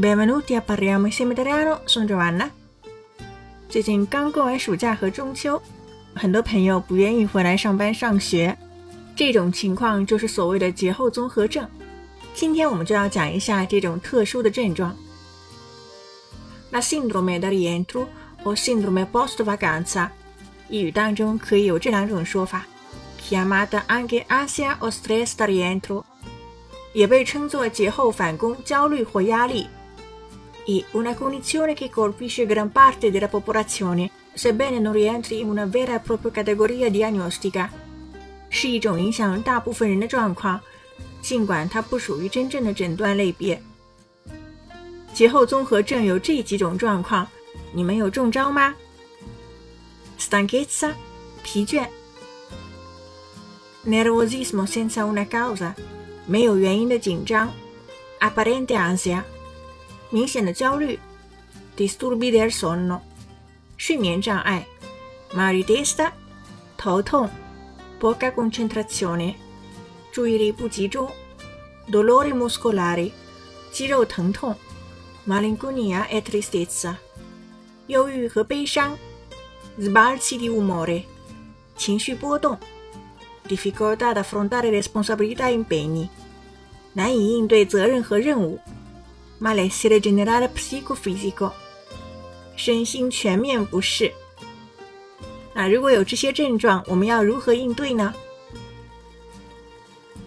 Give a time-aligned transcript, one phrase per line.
[0.00, 2.48] Benvenuti a parliamo i m i t a l i a n o Sono Giovanna。
[3.68, 5.60] 最近刚过完暑假和中秋，
[6.14, 8.56] 很多朋友不愿意回来上班上学，
[9.14, 11.68] 这种情况就是所谓的节后综合症。
[12.32, 14.96] 今天我们就要讲一下这种特殊的症状。
[16.70, 18.06] La sindrome da rientro
[18.44, 20.08] o sindrome post vacanza，
[20.70, 22.64] 一语当中可以有这两种说法
[23.22, 26.04] ，chiamata anche ansia o stress da rientro，
[26.94, 29.68] 也被称作节后返工焦虑或压力。
[30.69, 35.99] è una condizione che colpisce gran parte della popolazione, sebbene non rientri in una vera e
[35.99, 37.69] propria categoria diagnostica.
[38.49, 40.59] 是一种影响大部分人的状况，
[41.21, 43.61] 尽管它不属于真正的诊断类别。
[45.13, 47.27] 节后综合症有这几种状况，
[47.73, 48.75] 你们有中招吗？
[50.17, 50.93] Stanchezza，
[51.43, 51.87] 疲倦；
[53.85, 55.73] nervosismo senza una causa，
[56.25, 57.49] 没有原因的紧张；
[58.19, 59.23] apparente ansia。
[60.09, 60.99] 明显的焦虑，
[61.75, 62.99] disturbi del sonno，
[63.77, 64.65] 睡眠障碍，
[65.33, 66.11] mal di testa，
[66.77, 67.29] 头痛，
[67.99, 69.35] poca concentrazione，
[70.11, 71.09] 注意力不集中，
[71.89, 73.11] dolori muscolari，
[73.71, 74.55] 肌肉疼痛，
[75.27, 76.95] malinconia e tristezza，
[77.87, 78.97] 忧郁和悲伤，
[79.79, 81.03] sbalzi di umore，
[81.75, 82.57] 情绪波动，
[83.47, 86.07] difficoltà ad affrontare responsabilità e impegni，
[86.93, 88.59] 难以应对责任和任务。
[89.39, 91.51] malessere generale psicofisico，
[92.55, 94.13] 身心全面不适。
[95.53, 98.13] 那如果有这些症状，我们要如何应对呢？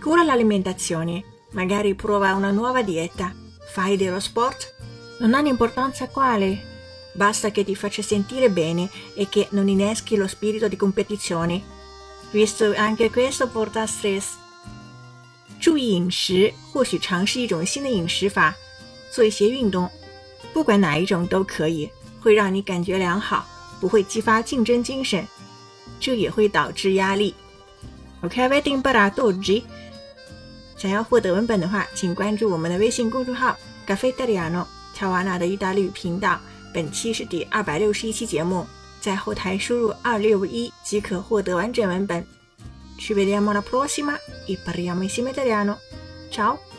[0.00, 3.34] Cura l'alimentazione, magari prova una nuova dieta,
[3.72, 4.74] fai dello sport,
[5.18, 6.58] non ha un'importanza quale,
[7.14, 11.60] basta che ti faccia sentire bene e che non inneschi lo spirito di competizione,
[12.30, 14.36] visto anche questo porta stress.
[15.58, 18.54] 注意饮食，或许尝试一种新的饮食法。
[19.11, 19.87] 做一些运动，
[20.53, 21.87] 不管哪一种都可以，
[22.19, 23.45] 会让你感觉良好，
[23.79, 25.27] 不会激发竞争精神，
[25.99, 27.35] 这也会导致压力。
[28.21, 29.63] OK，维丁巴拉多吉。
[30.77, 33.55] 想要获得文本的话，请关注我们的微信公众号
[33.85, 36.39] “咖啡 n 亚诺乔瓦纳”的意大利语频道。
[36.73, 38.65] 本期是第二百六十一期节目，
[39.01, 42.25] 在后台输入二六一即可获得完整文本。
[42.97, 44.15] Ci vediamo la prossima
[44.47, 45.77] e parliamo insieme italiano.
[46.29, 46.70] Ciao。